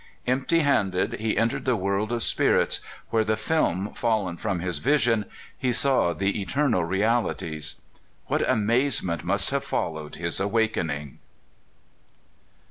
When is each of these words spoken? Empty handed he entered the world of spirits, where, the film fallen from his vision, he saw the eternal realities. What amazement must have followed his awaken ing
Empty 0.25 0.61
handed 0.61 1.19
he 1.19 1.37
entered 1.37 1.65
the 1.65 1.75
world 1.75 2.11
of 2.11 2.23
spirits, 2.23 2.79
where, 3.11 3.23
the 3.23 3.37
film 3.37 3.93
fallen 3.93 4.35
from 4.35 4.59
his 4.59 4.79
vision, 4.79 5.25
he 5.55 5.71
saw 5.71 6.11
the 6.11 6.41
eternal 6.41 6.83
realities. 6.83 7.75
What 8.25 8.41
amazement 8.49 9.23
must 9.23 9.51
have 9.51 9.63
followed 9.63 10.15
his 10.15 10.39
awaken 10.39 10.89
ing 10.89 11.19